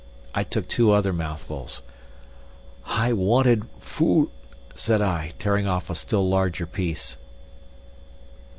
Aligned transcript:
I 0.33 0.43
took 0.43 0.67
two 0.67 0.93
other 0.93 1.13
mouthfuls. 1.13 1.83
"I 2.87 3.13
wanted—foo'!" 3.13 4.31
said 4.73 4.99
I, 4.99 5.33
tearing 5.37 5.67
off 5.67 5.91
a 5.91 5.93
still 5.93 6.27
larger 6.27 6.65
piece.... 6.65 7.17